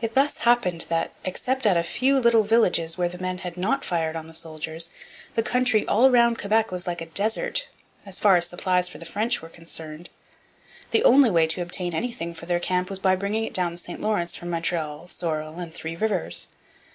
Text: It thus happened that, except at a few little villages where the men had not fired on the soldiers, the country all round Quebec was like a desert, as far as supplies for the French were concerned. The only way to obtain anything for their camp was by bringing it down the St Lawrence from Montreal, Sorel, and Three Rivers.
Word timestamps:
It 0.00 0.14
thus 0.14 0.38
happened 0.38 0.86
that, 0.88 1.12
except 1.22 1.66
at 1.66 1.76
a 1.76 1.82
few 1.82 2.18
little 2.18 2.42
villages 2.42 2.96
where 2.96 3.10
the 3.10 3.18
men 3.18 3.36
had 3.44 3.58
not 3.58 3.84
fired 3.84 4.16
on 4.16 4.28
the 4.28 4.34
soldiers, 4.34 4.88
the 5.34 5.42
country 5.42 5.86
all 5.86 6.10
round 6.10 6.38
Quebec 6.38 6.70
was 6.72 6.86
like 6.86 7.02
a 7.02 7.12
desert, 7.12 7.68
as 8.06 8.18
far 8.18 8.36
as 8.36 8.46
supplies 8.46 8.88
for 8.88 8.96
the 8.96 9.04
French 9.04 9.42
were 9.42 9.50
concerned. 9.50 10.08
The 10.90 11.04
only 11.04 11.28
way 11.28 11.46
to 11.48 11.60
obtain 11.60 11.94
anything 11.94 12.32
for 12.32 12.46
their 12.46 12.58
camp 12.60 12.88
was 12.88 12.98
by 12.98 13.14
bringing 13.14 13.44
it 13.44 13.52
down 13.52 13.72
the 13.72 13.76
St 13.76 14.00
Lawrence 14.00 14.34
from 14.34 14.48
Montreal, 14.48 15.06
Sorel, 15.08 15.58
and 15.58 15.74
Three 15.74 15.96
Rivers. 15.96 16.48